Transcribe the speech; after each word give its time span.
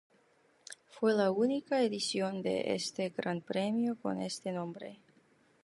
Fue 0.89 1.13
la 1.13 1.29
única 1.29 1.83
edición 1.83 2.41
de 2.41 2.73
este 2.73 3.09
Gran 3.09 3.39
Premio 3.41 3.97
con 4.01 4.19
este 4.19 4.51
nombre. 4.51 4.99